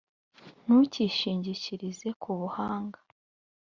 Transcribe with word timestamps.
ntukishingikirize 0.63 2.09
ku 2.21 2.31
buhanga 2.39 2.99